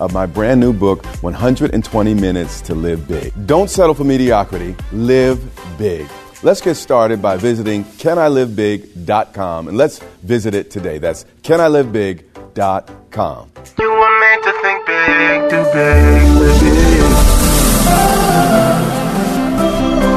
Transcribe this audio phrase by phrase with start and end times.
[0.00, 3.32] of my brand new book, 120 Minutes to Live Big.
[3.46, 5.38] Don't settle for mediocrity, live
[5.78, 6.08] big.
[6.42, 10.96] Let's get started by visiting canilivebig.com and let's visit it today.
[10.98, 13.50] That's canilivebig.com.
[13.78, 17.00] You were meant to think big, do big, live big.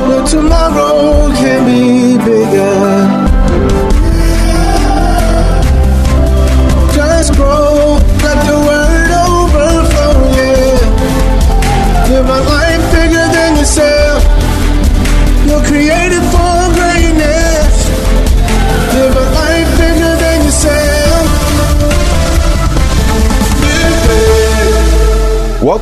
[0.07, 1.02] But tomorrow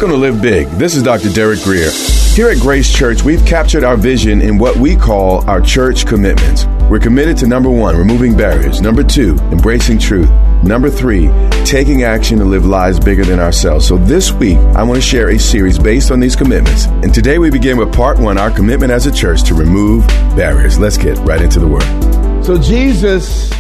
[0.01, 0.67] Welcome to Live Big.
[0.79, 1.29] This is Dr.
[1.29, 1.91] Derek Grier.
[2.33, 6.65] Here at Grace Church, we've captured our vision in what we call our church commitments.
[6.89, 8.81] We're committed to number one, removing barriers.
[8.81, 10.27] Number two, embracing truth.
[10.63, 11.29] Number three,
[11.65, 13.87] taking action to live lives bigger than ourselves.
[13.87, 16.85] So this week, I want to share a series based on these commitments.
[16.85, 20.79] And today we begin with part one, our commitment as a church to remove barriers.
[20.79, 22.43] Let's get right into the word.
[22.43, 23.51] So Jesus,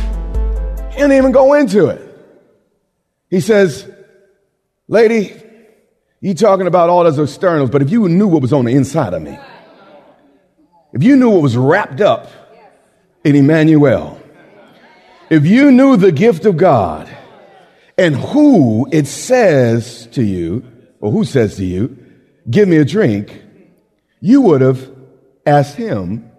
[0.93, 2.01] didn't even go into it.
[3.29, 3.87] He says,
[4.87, 5.39] Lady,
[6.21, 9.13] you talking about all those externals, but if you knew what was on the inside
[9.13, 9.37] of me,
[10.93, 12.29] if you knew what was wrapped up
[13.23, 14.21] in Emmanuel,
[15.29, 17.09] if you knew the gift of God
[17.97, 20.63] and who it says to you,
[20.99, 21.97] or who says to you,
[22.49, 23.41] give me a drink,
[24.19, 24.91] you would have
[25.45, 26.29] asked him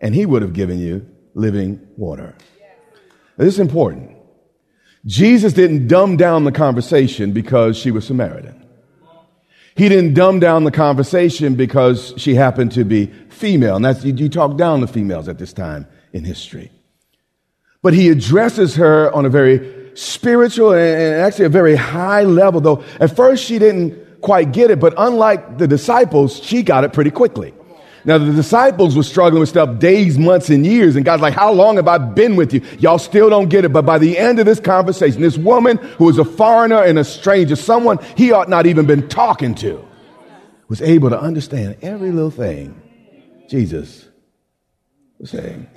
[0.00, 2.34] and he would have given you living water.
[3.36, 4.16] Now, This is important.
[5.04, 8.57] Jesus didn't dumb down the conversation because she was Samaritan.
[9.78, 13.76] He didn't dumb down the conversation because she happened to be female.
[13.76, 16.72] And that's, you, you talk down to females at this time in history.
[17.80, 22.60] But he addresses her on a very spiritual and and actually a very high level,
[22.60, 26.92] though at first she didn't quite get it, but unlike the disciples, she got it
[26.92, 27.54] pretty quickly.
[28.08, 30.96] Now, the disciples were struggling with stuff days, months, and years.
[30.96, 32.62] And God's like, How long have I been with you?
[32.78, 33.68] Y'all still don't get it.
[33.68, 37.04] But by the end of this conversation, this woman who was a foreigner and a
[37.04, 39.86] stranger, someone he ought not even been talking to,
[40.68, 42.80] was able to understand every little thing
[43.50, 44.08] Jesus
[45.18, 45.68] was saying.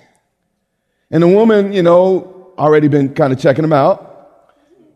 [1.10, 4.48] And the woman, you know, already been kind of checking him out.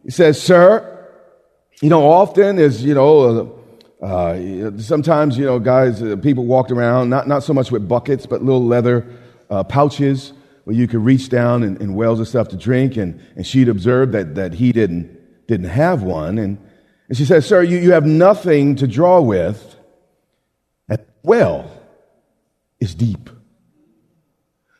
[0.06, 1.06] He says, Sir,
[1.82, 3.60] you know, often is, you know,
[4.02, 8.26] uh, sometimes, you know, guys, uh, people walked around, not, not so much with buckets,
[8.26, 9.08] but little leather
[9.50, 10.34] uh, pouches
[10.66, 12.98] where you could reach down and, wells of stuff to drink.
[12.98, 16.38] And, and she'd observed that, that he didn't, didn't have one.
[16.38, 16.58] And,
[17.08, 19.76] and she says, Sir, you, you have nothing to draw with.
[20.90, 21.72] And well
[22.80, 23.30] is deep.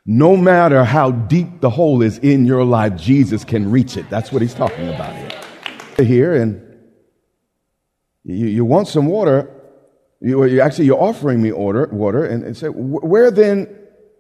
[0.06, 4.08] No matter how deep the hole is in your life, Jesus can reach it.
[4.10, 6.06] That's what he's talking about here.
[6.06, 6.62] Here, and
[8.26, 9.50] you, you want some water.
[10.20, 13.74] You, you actually, you're offering me order, water, and, and say, where then,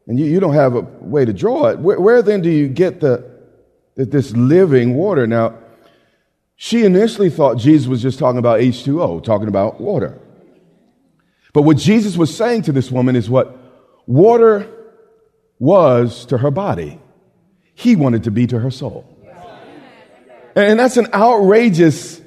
[0.07, 2.67] and you, you don't have a way to draw it, where, where then do you
[2.67, 3.25] get the,
[3.95, 5.25] this living water?
[5.25, 5.57] Now,
[6.55, 10.19] she initially thought Jesus was just talking about H2O, talking about water.
[11.53, 13.57] But what Jesus was saying to this woman is what
[14.05, 14.69] water
[15.57, 16.99] was to her body,
[17.73, 19.09] he wanted to be to her soul.
[20.55, 22.21] And that's an outrageous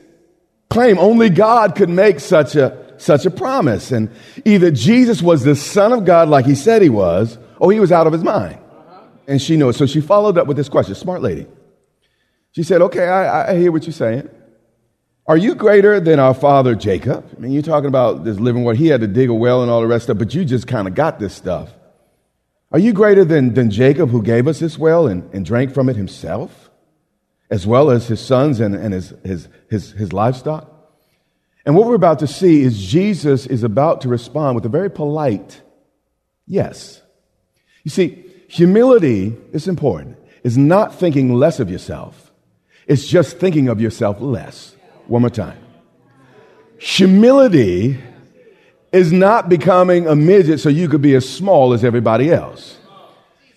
[0.79, 0.97] claim.
[0.97, 3.91] Only God could make such a, such a promise.
[3.91, 4.11] And
[4.45, 7.91] either Jesus was the Son of God like he said he was, or he was
[7.91, 8.59] out of his mind.
[9.27, 9.73] And she knew it.
[9.73, 10.95] So she followed up with this question.
[10.95, 11.49] Smart lady.
[12.53, 14.31] She said, Okay, I, I hear what you're saying.
[15.27, 17.29] Are you greater than our father Jacob?
[17.37, 18.79] I mean, you're talking about this living water.
[18.79, 20.69] He had to dig a well and all the rest of it, but you just
[20.69, 21.71] kind of got this stuff.
[22.71, 25.89] Are you greater than, than Jacob who gave us this well and, and drank from
[25.89, 26.68] it himself,
[27.51, 30.71] as well as his sons and, and his, his, his, his livestock?
[31.65, 34.91] And what we're about to see is Jesus is about to respond with a very
[34.91, 35.61] polite
[36.47, 37.03] yes.
[37.85, 40.17] You see, humility is important.
[40.43, 42.33] It's not thinking less of yourself.
[42.87, 44.75] It's just thinking of yourself less.
[45.07, 45.59] One more time.
[46.79, 47.99] Humility
[48.93, 52.79] is not becoming a midget so you could be as small as everybody else.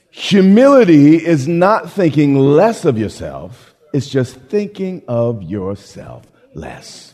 [0.09, 3.70] Humility is not thinking less of yourself.
[3.93, 7.13] It's just thinking of yourself less.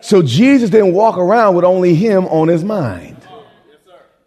[0.00, 3.16] So Jesus didn't walk around with only him on his mind.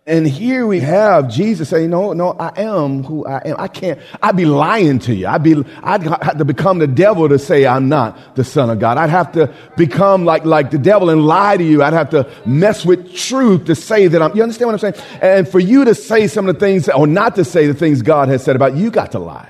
[0.08, 3.58] And here we have Jesus saying, no, no, I am who I am.
[3.60, 5.28] I can't, I'd be lying to you.
[5.28, 8.80] I'd be, I'd have to become the devil to say I'm not the son of
[8.80, 8.98] God.
[8.98, 11.84] I'd have to become like, like the devil and lie to you.
[11.84, 15.06] I'd have to mess with truth to say that I'm, you understand what I'm saying?
[15.22, 18.02] And for you to say some of the things or not to say the things
[18.02, 19.50] God has said about you, you got to lie.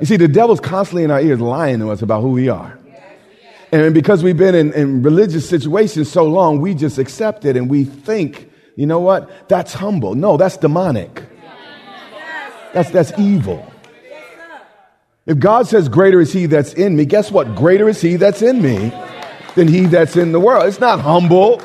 [0.00, 2.78] You see, the devil's constantly in our ears lying to us about who we are.
[3.72, 7.70] And because we've been in, in religious situations so long, we just accept it and
[7.70, 8.50] we think
[8.80, 9.48] you know what?
[9.48, 10.14] That's humble.
[10.14, 11.22] No, that's demonic.
[12.72, 13.70] That's, that's evil.
[15.26, 17.54] If God says, Greater is he that's in me, guess what?
[17.54, 18.90] Greater is he that's in me
[19.54, 20.66] than he that's in the world.
[20.66, 21.58] It's not humble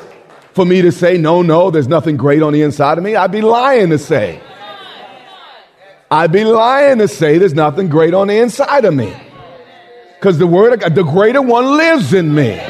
[0.52, 3.16] for me to say, No, no, there's nothing great on the inside of me.
[3.16, 4.42] I'd be lying to say.
[6.10, 9.14] I'd be lying to say there's nothing great on the inside of me.
[10.18, 12.60] Because the word God, the greater one lives in me.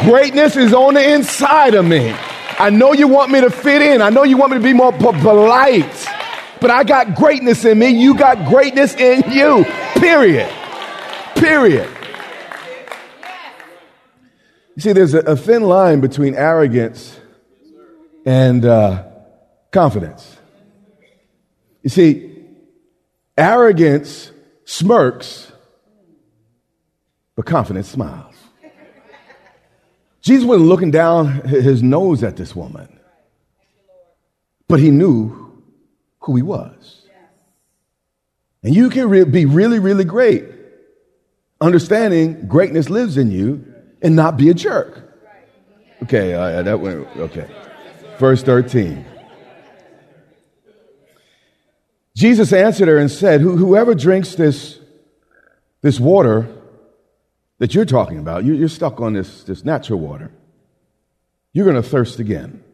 [0.00, 2.14] Greatness is on the inside of me.
[2.58, 4.00] I know you want me to fit in.
[4.00, 6.06] I know you want me to be more polite.
[6.60, 7.88] But I got greatness in me.
[7.88, 9.64] You got greatness in you.
[9.96, 10.50] Period.
[11.34, 11.90] Period.
[14.76, 17.18] You see, there's a, a thin line between arrogance
[18.24, 19.04] and uh,
[19.70, 20.36] confidence.
[21.82, 22.33] You see,
[23.36, 24.30] arrogance
[24.64, 25.50] smirks,
[27.36, 28.34] but confidence smiles.
[30.20, 32.98] Jesus wasn't looking down his nose at this woman,
[34.68, 35.62] but he knew
[36.20, 37.02] who he was.
[38.62, 40.46] And you can re- be really, really great,
[41.60, 43.66] understanding greatness lives in you
[44.00, 45.02] and not be a jerk.
[46.02, 47.46] Okay, uh, that went, okay.
[48.18, 49.04] Verse 13.
[52.24, 54.80] Jesus answered her and said, Whoever drinks this,
[55.82, 56.48] this water
[57.58, 60.30] that you're talking about, you're stuck on this, this natural water,
[61.52, 62.64] you're going to thirst again.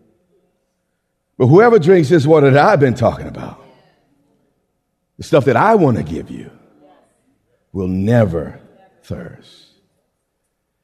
[1.37, 3.61] But whoever drinks this water that I've been talking about,
[5.17, 6.52] the stuff that I want to give you,
[7.73, 8.61] will never
[9.02, 9.67] thirst.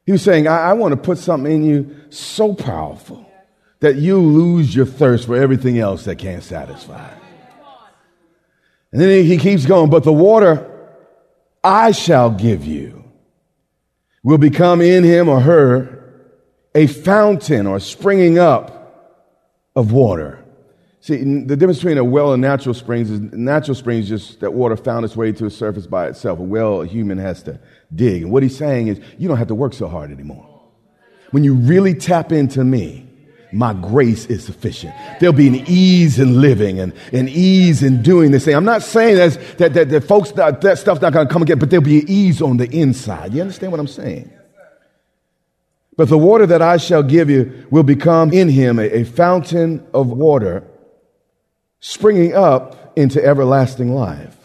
[0.06, 3.30] He was saying, I, I want to put something in you so powerful
[3.78, 7.14] that you lose your thirst for everything else that can't satisfy.
[8.96, 10.66] And then he keeps going, but the water
[11.62, 13.04] I shall give you
[14.22, 16.32] will become in him or her
[16.74, 19.20] a fountain or springing up
[19.76, 20.42] of water.
[21.00, 24.78] See, the difference between a well and natural springs is natural springs just that water
[24.78, 26.38] found its way to the surface by itself.
[26.38, 27.60] A well, a human has to
[27.94, 28.22] dig.
[28.22, 30.48] And what he's saying is, you don't have to work so hard anymore.
[31.32, 33.05] When you really tap into me,
[33.56, 34.94] my grace is sufficient.
[35.18, 38.54] There'll be an ease in living and an ease in doing this thing.
[38.54, 41.42] I'm not saying that, that, that, that folks, that, that stuff's not going to come
[41.42, 43.32] again, but there'll be an ease on the inside.
[43.32, 44.30] You understand what I'm saying?
[45.96, 49.86] But the water that I shall give you will become in him a, a fountain
[49.94, 50.62] of water
[51.80, 54.36] springing up into everlasting life.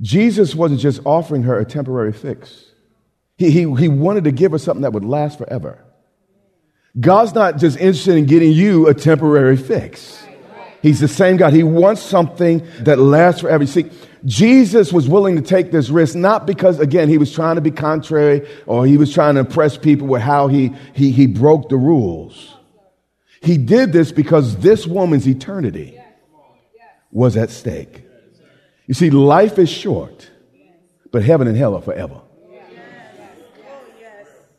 [0.00, 2.64] Jesus wasn't just offering her a temporary fix.
[3.36, 5.84] He, he, he wanted to give her something that would last forever.
[6.98, 10.24] God's not just interested in getting you a temporary fix.
[10.82, 11.52] He's the same God.
[11.52, 13.64] He wants something that lasts forever.
[13.64, 13.90] You see,
[14.24, 17.70] Jesus was willing to take this risk, not because, again, he was trying to be
[17.70, 21.76] contrary or he was trying to impress people with how he, he, he broke the
[21.76, 22.54] rules.
[23.42, 26.00] He did this because this woman's eternity
[27.10, 28.04] was at stake.
[28.86, 30.30] You see, life is short,
[31.12, 32.20] but heaven and hell are forever.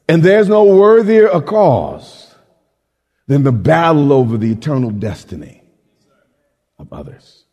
[0.07, 2.28] And there's no worthier a cause
[3.29, 5.61] than the battle over the eternal destiny
[6.79, 7.45] of others.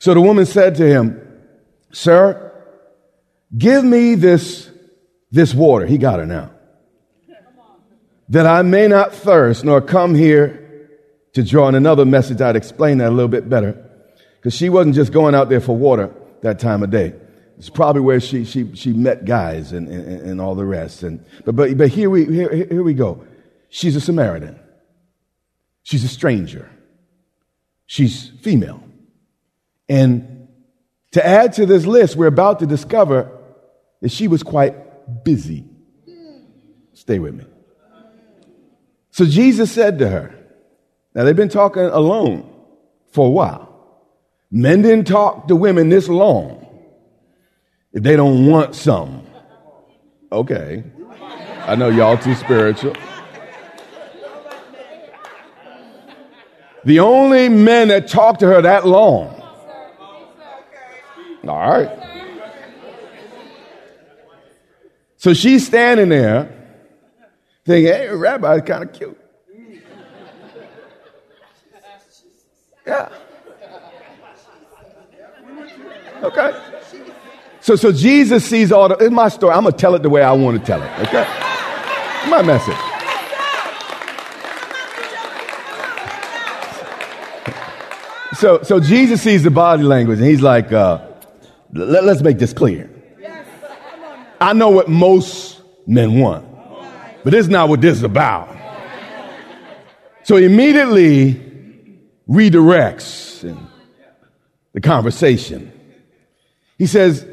[0.00, 1.20] So the woman said to him,
[1.92, 2.52] Sir,
[3.56, 4.68] give me this,
[5.30, 5.86] this water.
[5.86, 6.50] He got her now.
[8.30, 10.88] that I may not thirst nor come here
[11.34, 11.68] to draw.
[11.68, 13.80] In another message, I'd explain that a little bit better.
[14.36, 16.12] Because she wasn't just going out there for water
[16.42, 17.14] that time of day.
[17.58, 21.04] It's probably where she, she, she met guys and, and, and all the rest.
[21.04, 23.24] And, but, but, but here, we, here, here we go.
[23.68, 24.58] She's a Samaritan.
[25.84, 26.68] She's a stranger.
[27.86, 28.82] She's female.
[29.88, 30.48] And
[31.12, 33.30] to add to this list, we're about to discover
[34.00, 35.64] that she was quite busy.
[36.94, 37.44] Stay with me.
[39.10, 40.34] So Jesus said to her,
[41.14, 42.50] now they've been talking alone
[43.12, 43.70] for a while.
[44.50, 46.66] Men didn't talk to women this long
[47.92, 49.26] if they don't want some.
[50.32, 50.82] Okay.
[51.66, 52.96] I know y'all too spiritual.
[56.84, 59.40] The only men that talked to her that long.
[61.48, 61.90] All right.
[65.16, 66.50] So she's standing there
[67.64, 69.18] thinking, hey, Rabbi is kind of cute.
[72.86, 73.08] Yeah.
[76.22, 76.60] Okay.
[77.60, 80.10] So, so Jesus sees all the, in my story, I'm going to tell it the
[80.10, 80.90] way I want to tell it.
[81.08, 81.26] Okay.
[82.28, 82.93] My message.
[88.36, 91.06] So, so Jesus sees the body language and he's like, uh,
[91.72, 92.90] let, let's make this clear.
[94.40, 96.46] I know what most men want,
[97.22, 98.54] but this is not what this is about.
[100.24, 101.34] So he immediately
[102.28, 103.56] redirects
[104.72, 105.72] the conversation.
[106.78, 107.26] He says,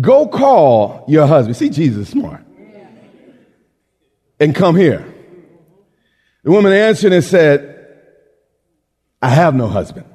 [0.00, 1.56] Go call your husband.
[1.56, 2.44] See, Jesus smart.
[4.38, 5.14] And come here.
[6.42, 7.72] The woman answered and said,
[9.22, 10.06] I have no husband.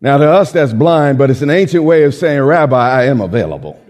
[0.00, 3.20] Now, to us, that's blind, but it's an ancient way of saying, Rabbi, I am
[3.20, 3.82] available.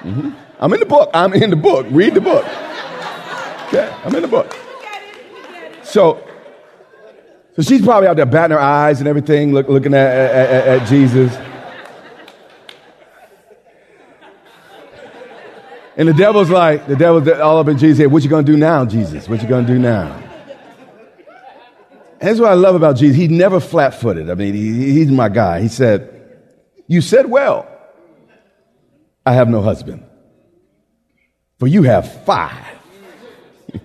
[0.00, 0.30] Mm-hmm.
[0.58, 1.10] I'm in the book.
[1.14, 1.86] I'm in the book.
[1.90, 2.44] Read the book.
[3.68, 4.52] Okay, I'm in the book.
[5.82, 6.26] So,
[7.54, 10.68] so she's probably out there batting her eyes and everything, look, looking at, at, at,
[10.80, 11.32] at Jesus.
[15.96, 18.10] And the devil's like, the devil's all up in Jesus' head.
[18.10, 19.28] What you gonna do now, Jesus?
[19.28, 20.31] What you gonna do now?
[22.22, 23.16] That's what I love about Jesus.
[23.16, 24.30] He's never flat footed.
[24.30, 25.60] I mean, he, he's my guy.
[25.60, 26.40] He said,
[26.86, 27.68] You said well,
[29.26, 30.04] I have no husband,
[31.58, 32.78] for you have five.
[33.74, 33.80] you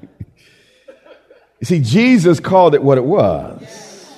[1.64, 4.14] see, Jesus called it what it was.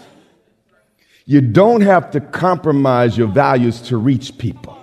[1.26, 4.76] You don't have to compromise your values to reach people.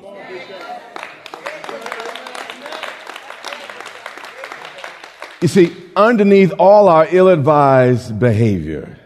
[5.42, 8.98] You see, underneath all our ill advised behavior,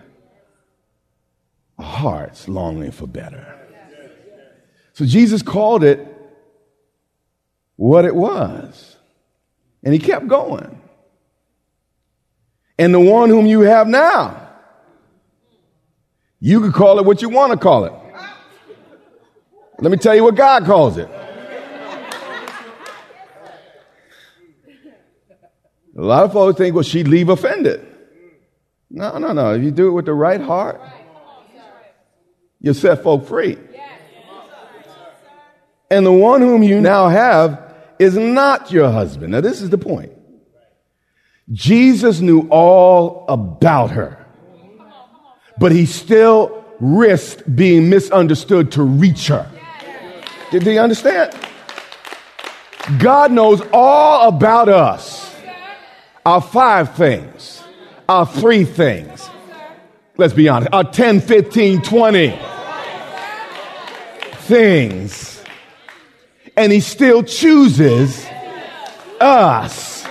[1.80, 3.56] hearts longing for better.
[4.92, 6.06] So Jesus called it
[7.76, 8.96] what it was.
[9.82, 10.80] And he kept going.
[12.78, 14.48] And the one whom you have now,
[16.38, 17.92] you could call it what you want to call it.
[19.78, 21.08] Let me tell you what God calls it.
[25.96, 27.86] A lot of folks think, well, she'd leave offended.
[28.90, 29.54] No, no, no.
[29.54, 30.80] If you do it with the right heart,
[32.60, 33.58] you set folk free.
[35.90, 39.32] And the one whom you now have is not your husband.
[39.32, 40.12] Now, this is the point.
[41.50, 44.24] Jesus knew all about her,
[45.58, 49.50] but he still risked being misunderstood to reach her.
[50.52, 51.34] Did you understand?
[52.98, 55.28] God knows all about us.
[56.24, 57.62] Our five things,
[58.08, 59.28] our three things.
[60.16, 62.49] Let's be honest, our 10, 15, 20
[64.50, 65.40] things.
[66.56, 68.26] And he still chooses
[69.20, 70.04] us.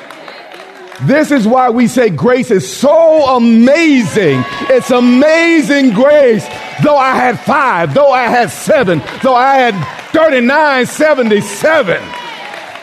[1.02, 4.44] This is why we say grace is so amazing.
[4.70, 6.46] It's amazing grace.
[6.84, 9.74] Though I had five, though I had seven, though I had
[10.12, 12.02] 3977,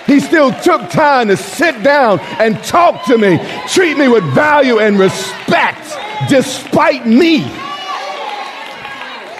[0.06, 4.78] he still took time to sit down and talk to me, treat me with value
[4.78, 5.90] and respect
[6.28, 7.40] despite me.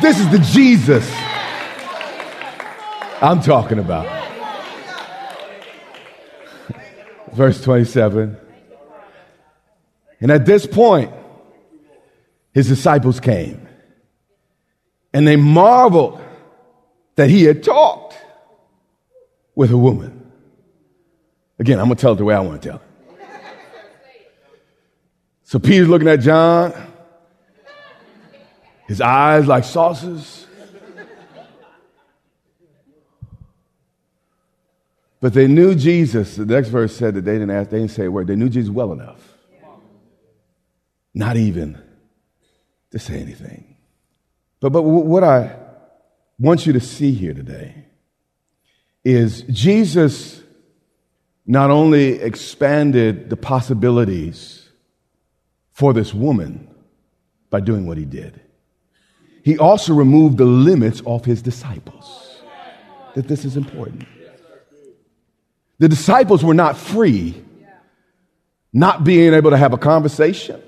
[0.01, 1.26] This is the Jesus
[3.21, 4.07] I'm talking about.
[7.33, 8.37] Verse 27.
[10.21, 11.13] And at this point,
[12.53, 13.69] his disciples came
[15.13, 16.21] and they marveled
[17.17, 18.15] that he had talked
[19.55, 20.31] with a woman.
[21.59, 22.83] Again, I'm going to tell it the way I want to tell it.
[25.45, 26.75] So Peter's looking at John,
[28.89, 30.47] his eyes like saucers.
[35.27, 36.37] But they knew Jesus.
[36.37, 38.29] The next verse said that they didn't ask, they didn't say a word.
[38.29, 39.21] They knew Jesus well enough.
[41.15, 41.83] Not even
[42.93, 43.77] to say anything.
[44.61, 45.57] But, but what I
[46.39, 47.87] want you to see here today
[49.05, 50.45] is Jesus
[51.45, 54.69] not only expanded the possibilities
[55.73, 56.73] for this woman
[57.51, 58.41] by doing what he did,
[59.43, 62.43] he also removed the limits of his disciples.
[63.17, 64.07] That this is important.
[65.79, 67.43] The disciples were not free,
[68.73, 70.63] not being able to have a conversation.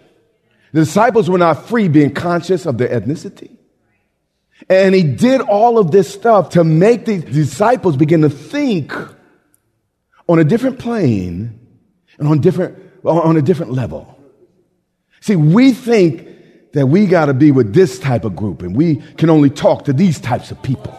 [0.73, 3.57] The disciples were not free being conscious of their ethnicity.
[4.69, 8.93] And he did all of this stuff to make the disciples begin to think
[10.29, 11.59] on a different plane
[12.19, 14.19] and on different, on a different level.
[15.21, 18.97] See, we think that we got to be with this type of group and we
[19.17, 20.99] can only talk to these types of people.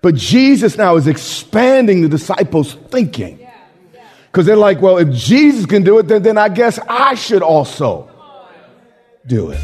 [0.00, 3.46] But Jesus now is expanding the disciples' thinking.
[4.30, 7.42] Because they're like, well, if Jesus can do it, then, then I guess I should
[7.42, 8.10] also
[9.26, 9.60] do it.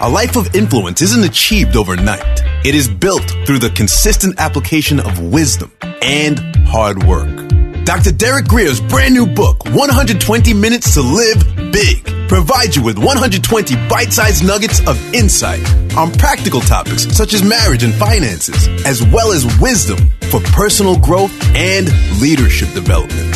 [0.00, 2.40] A life of influence isn't achieved overnight.
[2.64, 5.72] It is built through the consistent application of wisdom
[6.02, 7.61] and hard work.
[7.84, 8.12] Dr.
[8.12, 14.12] Derek Grier's brand new book, 120 Minutes to Live Big, provides you with 120 bite
[14.12, 15.60] sized nuggets of insight
[15.96, 19.98] on practical topics such as marriage and finances, as well as wisdom
[20.30, 21.88] for personal growth and
[22.20, 23.28] leadership development.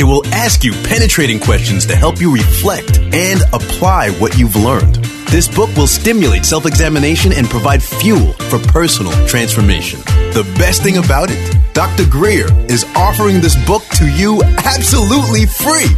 [0.00, 4.94] It will ask you penetrating questions to help you reflect and apply what you've learned.
[5.28, 10.00] This book will stimulate self examination and provide fuel for personal transformation.
[10.32, 12.06] The best thing about it, Dr.
[12.10, 15.88] Grier is offering this book to you absolutely free.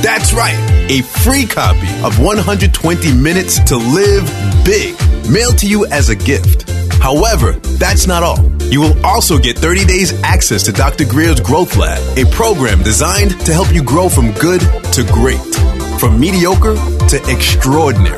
[0.00, 0.56] That's right,
[0.88, 4.24] a free copy of 120 Minutes to Live
[4.64, 4.96] Big,
[5.30, 6.70] mailed to you as a gift.
[7.02, 8.42] However, that's not all.
[8.72, 11.04] You will also get 30 days access to Dr.
[11.04, 14.62] Grier's Growth Lab, a program designed to help you grow from good
[14.94, 15.54] to great,
[16.00, 16.76] from mediocre
[17.08, 18.16] to extraordinary.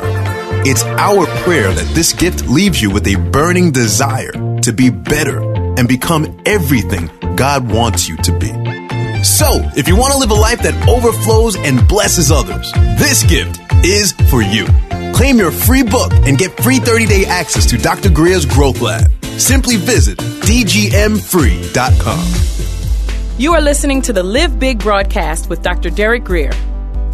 [0.65, 4.31] It's our prayer that this gift leaves you with a burning desire
[4.61, 8.51] to be better and become everything God wants you to be.
[9.23, 13.61] So, if you want to live a life that overflows and blesses others, this gift
[13.85, 14.65] is for you.
[15.13, 18.09] Claim your free book and get free 30 day access to Dr.
[18.09, 19.09] Grier's Growth Lab.
[19.37, 21.13] Simply visit dgmfree.com.
[23.39, 25.89] You are listening to the Live Big broadcast with Dr.
[25.89, 26.51] Derek Grier.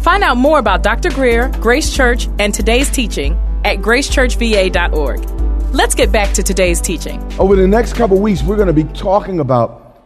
[0.00, 1.10] Find out more about Dr.
[1.10, 5.39] Grier, Grace Church, and today's teaching at gracechurchva.org.
[5.72, 7.22] Let's get back to today's teaching.
[7.38, 10.02] Over the next couple weeks, we're going to be talking about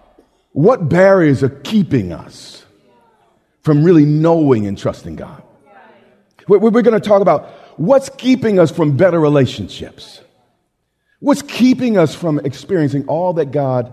[0.53, 2.67] what barriers are keeping us
[3.63, 5.43] from really knowing and trusting God.
[6.49, 7.49] We're going to talk about
[7.79, 10.21] what's keeping us from better relationships.
[11.21, 13.91] What's keeping us from experiencing all that God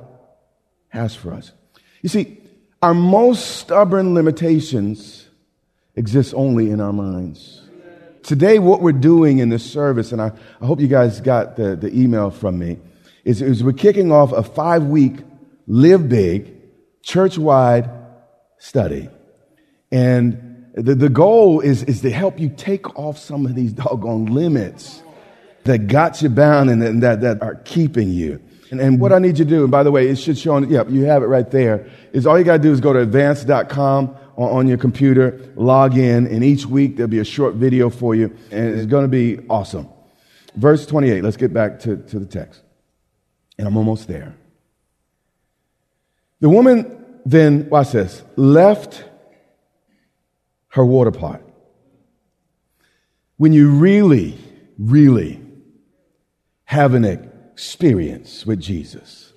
[0.89, 1.53] has for us?
[2.01, 2.37] You see,
[2.81, 5.29] our most stubborn limitations
[5.95, 7.60] exist only in our minds.
[8.23, 10.31] Today, what we're doing in this service, and I,
[10.61, 12.77] I hope you guys got the, the email from me,
[13.23, 15.15] is, is we're kicking off a five week
[15.67, 16.53] Live Big
[17.01, 17.89] church wide
[18.57, 19.09] study.
[19.91, 24.27] And the, the goal is, is to help you take off some of these doggone
[24.27, 25.01] limits
[25.63, 28.41] that got you bound and that, that are keeping you.
[28.71, 30.55] And, and what I need you to do, and by the way, it should show
[30.55, 32.93] on, yeah, you have it right there, is all you got to do is go
[32.93, 37.89] to advance.com on, your computer, log in, and each week there'll be a short video
[37.89, 39.87] for you, and it's going to be awesome.
[40.55, 42.61] Verse 28, let's get back to, to the text.
[43.57, 44.35] And I'm almost there.
[46.39, 49.03] The woman then, watch this, left
[50.69, 51.41] her water pot.
[53.37, 54.37] When you really,
[54.77, 55.39] really
[56.65, 59.33] have an experience with Jesus,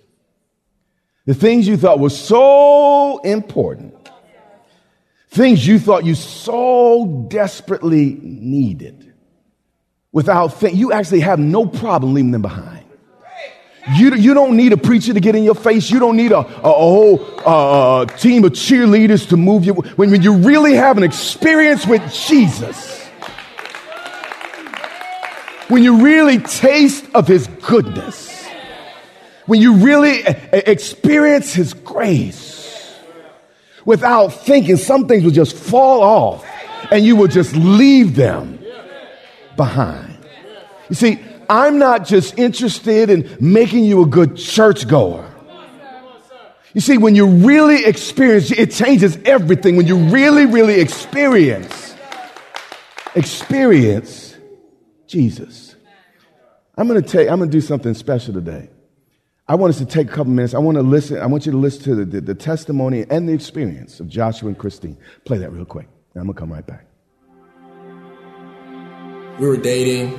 [1.27, 3.95] the things you thought were so important,
[5.35, 9.13] things you thought you so desperately needed,
[10.13, 12.85] without think, you actually have no problem leaving them behind.
[13.97, 15.91] You, you don't need a preacher to get in your face.
[15.91, 19.75] You don't need a, a, a whole uh, uh, team of cheerleaders to move you.
[19.75, 23.03] When, when you really have an experience with Jesus,
[25.69, 28.47] when you really taste of his goodness,
[29.47, 30.21] when you really
[30.53, 32.54] experience his grace
[33.85, 36.45] without thinking, some things will just fall off
[36.91, 38.59] and you will just leave them
[39.57, 40.19] behind.
[40.89, 45.31] You see, I'm not just interested in making you a good churchgoer.
[46.73, 49.77] You see, when you really experience, it changes everything.
[49.77, 51.95] When you really, really experience,
[53.15, 54.37] experience
[55.07, 55.77] Jesus.
[56.77, 58.69] I'm going to tell you, I'm going to do something special today.
[59.47, 60.55] I want us to take a couple minutes.
[60.55, 61.19] I want to listen.
[61.19, 64.49] I want you to listen to the, the, the testimony and the experience of Joshua
[64.49, 64.97] and Christine.
[65.27, 65.87] Play that real quick.
[66.17, 66.87] I'm gonna come right back.
[69.39, 70.15] We were dating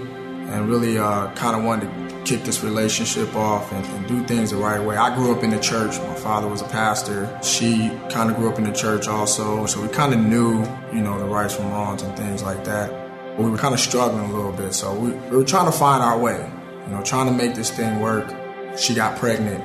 [0.49, 4.51] and really uh, kind of wanted to kick this relationship off and, and, do things
[4.51, 4.95] the right way.
[4.95, 5.97] I grew up in the church.
[5.99, 7.39] My father was a pastor.
[7.41, 9.65] She kind of grew up in the church also.
[9.65, 10.59] So we kind of knew,
[10.93, 12.91] you know, the rights from wrongs and things like that.
[13.35, 14.73] But we were kind of struggling a little bit.
[14.73, 16.47] So we, we were trying to find our way,
[16.85, 18.31] you know, trying to make this thing work.
[18.77, 19.63] She got pregnant.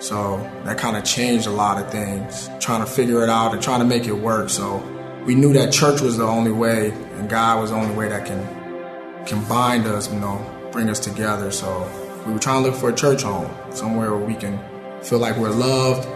[0.00, 3.62] So that kind of changed a lot of things, trying to figure it out and
[3.62, 4.48] trying to make it work.
[4.48, 4.78] So
[5.24, 8.26] we knew that church was the only way and God was the only way that
[8.26, 8.56] can
[9.26, 11.50] can bind us, you know, bring us together.
[11.50, 11.90] So
[12.26, 14.58] we were trying to look for a church home, somewhere where we can
[15.02, 16.08] feel like we're loved,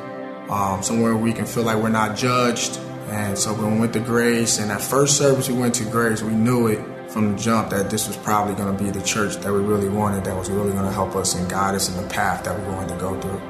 [0.50, 2.78] um, somewhere where we can feel like we're not judged.
[3.08, 6.22] And so when we went to Grace, and that first service we went to Grace,
[6.22, 6.80] we knew it
[7.12, 9.88] from the jump that this was probably going to be the church that we really
[9.88, 12.59] wanted, that was really going to help us and guide us in the path that
[12.59, 13.40] we wanted to go through.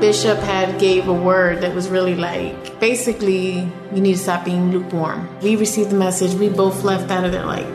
[0.00, 4.70] Bishop had gave a word that was really like, basically, we need to stop being
[4.70, 5.28] lukewarm.
[5.42, 7.66] We received the message, we both left out of there like,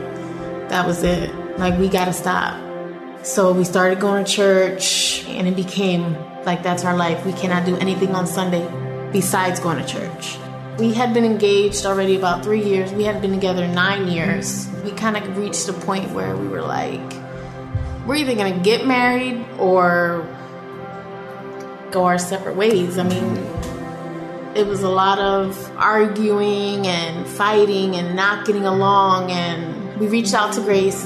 [0.70, 1.32] that was it.
[1.58, 2.60] Like, we got to stop.
[3.24, 7.24] So we started going to church, and it became like that's our life.
[7.24, 8.68] We cannot do anything on Sunday
[9.12, 10.36] besides going to church.
[10.78, 12.92] We had been engaged already about three years.
[12.92, 14.68] We had been together nine years.
[14.84, 17.00] We kind of reached a point where we were like,
[18.06, 20.26] we're either going to get married or
[21.92, 22.98] go our separate ways.
[22.98, 23.36] I mean,
[24.56, 29.30] it was a lot of arguing and fighting and not getting along.
[29.30, 31.04] And we reached out to Grace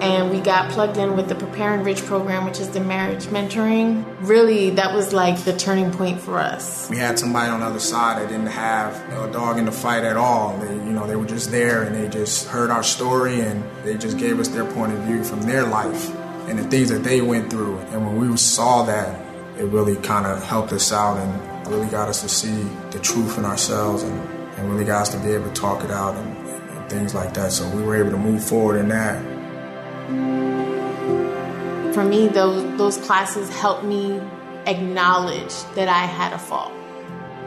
[0.00, 4.04] and we got plugged in with the Prepare Enrich program, which is the marriage mentoring.
[4.20, 6.88] Really, that was like the turning point for us.
[6.88, 9.66] We had somebody on the other side that didn't have you know, a dog in
[9.66, 10.56] the fight at all.
[10.58, 13.96] They, you know, they were just there and they just heard our story and they
[13.96, 16.14] just gave us their point of view from their life
[16.48, 17.78] and the things that they went through.
[17.78, 19.20] And when we saw that,
[19.58, 23.38] it really kind of helped us out and really got us to see the truth
[23.38, 24.20] in ourselves and,
[24.56, 27.34] and really got us to be able to talk it out and, and things like
[27.34, 27.52] that.
[27.52, 29.29] So we were able to move forward in that.
[31.94, 34.20] For me, those, those classes helped me
[34.66, 36.72] acknowledge that I had a fault.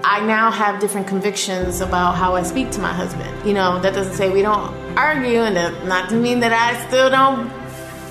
[0.06, 3.48] I now have different convictions about how I speak to my husband.
[3.48, 5.56] You know, that doesn't say we don't argue, and
[5.88, 7.50] not to mean that I still don't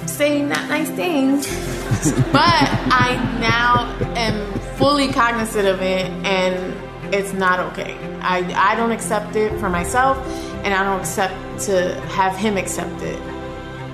[0.09, 1.47] say not nice things.
[2.33, 7.97] but I now am fully cognizant of it and it's not okay.
[8.21, 10.17] I, I don't accept it for myself
[10.65, 11.35] and I don't accept
[11.67, 13.21] to have him accept it.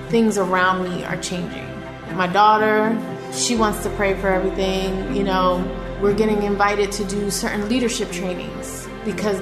[0.09, 1.67] Things around me are changing.
[2.15, 2.97] My daughter,
[3.33, 5.15] she wants to pray for everything.
[5.15, 5.63] You know,
[6.01, 9.41] we're getting invited to do certain leadership trainings because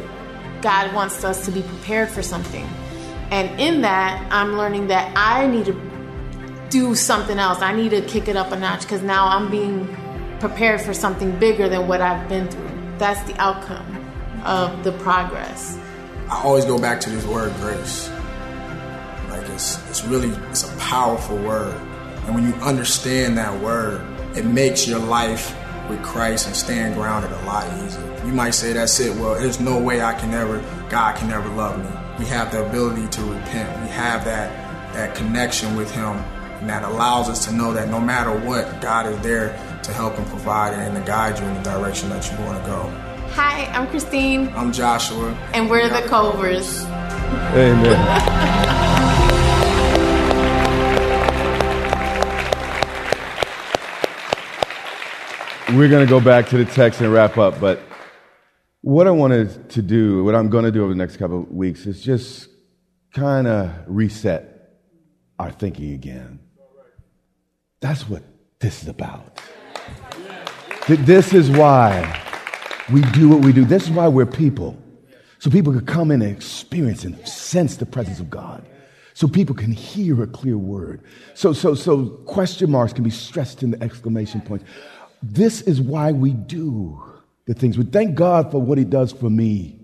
[0.62, 2.68] God wants us to be prepared for something.
[3.32, 5.88] And in that, I'm learning that I need to
[6.70, 7.62] do something else.
[7.62, 9.88] I need to kick it up a notch because now I'm being
[10.40, 12.70] prepared for something bigger than what I've been through.
[12.98, 14.06] That's the outcome
[14.44, 15.78] of the progress.
[16.30, 18.10] I always go back to this word grace.
[19.38, 21.76] Like it's it's really it's a powerful word.
[22.26, 24.02] And when you understand that word,
[24.36, 25.56] it makes your life
[25.90, 28.26] with Christ and staying grounded a lot easier.
[28.26, 29.16] You might say that's it.
[29.16, 31.90] Well, there's no way I can ever God can never love me.
[32.18, 33.82] We have the ability to repent.
[33.84, 36.18] We have that that connection with him
[36.60, 39.50] and that allows us to know that no matter what, God is there
[39.84, 42.68] to help and provide and to guide you in the direction that you want to
[42.68, 43.08] go.
[43.34, 44.52] Hi, I'm Christine.
[44.56, 45.38] I'm Joshua.
[45.54, 46.84] And we're the Covers.
[47.54, 48.54] Amen.
[55.78, 57.80] We're going to go back to the text and wrap up, but
[58.82, 61.52] what I wanted to do, what I'm going to do over the next couple of
[61.52, 62.50] weeks is just
[63.14, 64.72] kind of reset
[65.38, 66.40] our thinking again.
[67.80, 68.24] That's what
[68.58, 69.40] this is about.
[70.88, 72.24] This is why
[72.92, 73.64] we do what we do.
[73.64, 74.76] This is why we're people.
[75.38, 78.66] So people can come in and experience and sense the presence of God.
[79.14, 81.02] So people can hear a clear word.
[81.34, 84.66] So, so, so question marks can be stressed into exclamation points.
[85.22, 87.02] This is why we do
[87.46, 87.78] the things.
[87.78, 89.80] We thank God for what He does for me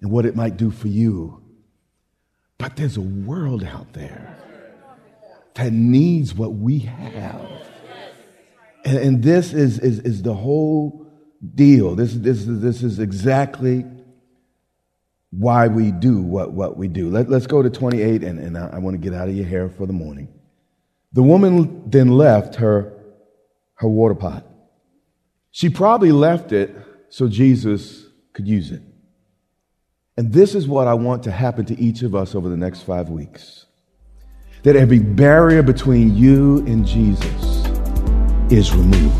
[0.00, 1.42] and what it might do for you.
[2.58, 4.38] But there's a world out there
[5.54, 7.50] that needs what we have.
[8.84, 11.06] And, and this is, is, is the whole
[11.54, 11.94] deal.
[11.94, 13.84] This, this, this is exactly
[15.30, 17.10] why we do what, what we do.
[17.10, 19.46] Let, us go to 28, and, and I, I want to get out of your
[19.46, 20.28] hair for the morning.
[21.12, 22.92] The woman then left her,
[23.74, 24.46] her water pot.
[25.52, 26.74] She probably left it
[27.10, 28.82] so Jesus could use it.
[30.16, 32.82] And this is what I want to happen to each of us over the next
[32.82, 33.66] five weeks
[34.62, 37.66] that every barrier between you and Jesus
[38.50, 39.14] is removed.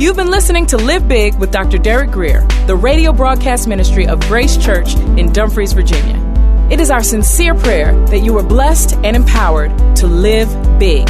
[0.00, 1.78] You've been listening to Live Big with Dr.
[1.78, 6.22] Derek Grier, the radio broadcast ministry of Grace Church in Dumfries, Virginia.
[6.70, 10.48] It is our sincere prayer that you are blessed and empowered to live
[10.78, 11.08] big.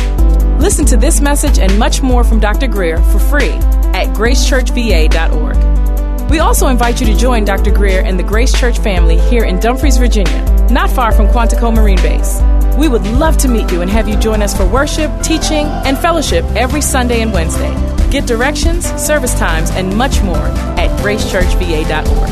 [0.60, 2.68] Listen to this message and much more from Dr.
[2.68, 3.58] Grier for free
[3.94, 6.30] at gracechurchva.org.
[6.30, 7.70] We also invite you to join Dr.
[7.70, 11.98] Grier and the Grace Church family here in Dumfries, Virginia, not far from Quantico Marine
[11.98, 12.42] Base.
[12.76, 15.96] We would love to meet you and have you join us for worship, teaching, and
[15.96, 17.72] fellowship every Sunday and Wednesday.
[18.10, 20.46] Get directions, service times, and much more
[20.76, 22.28] at gracechurchva.org.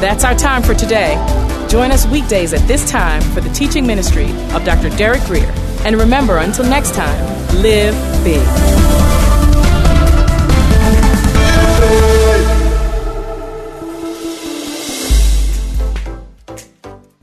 [0.00, 1.14] That's our time for today.
[1.68, 4.90] Join us weekdays at this time for the teaching ministry of Dr.
[4.90, 5.52] Derek Grier.
[5.84, 9.03] And remember, until next time, live big.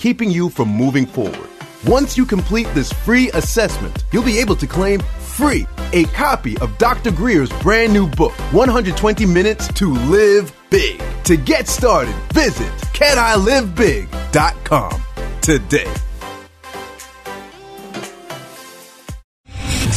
[0.00, 1.50] keeping you from moving forward.
[1.86, 6.76] Once you complete this free assessment, you'll be able to claim free a copy of
[6.78, 7.10] Dr.
[7.10, 11.02] Grier's brand new book, 120 Minutes to Live Big.
[11.24, 15.02] To get started, visit canilivebig.com
[15.42, 16.09] today.